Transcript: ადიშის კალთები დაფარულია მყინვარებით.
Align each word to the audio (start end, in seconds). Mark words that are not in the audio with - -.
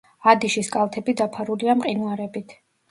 ადიშის 0.31 0.71
კალთები 0.77 1.15
დაფარულია 1.21 1.81
მყინვარებით. 1.85 2.61